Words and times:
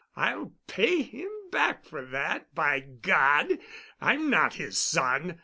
I'll 0.15 0.53
pay 0.65 1.03
him 1.03 1.29
back 1.51 1.85
for 1.85 2.03
that, 2.05 2.55
by 2.55 2.79
God! 2.79 3.59
I'm 4.01 4.31
not 4.31 4.55
his 4.55 4.75
son. 4.79 5.37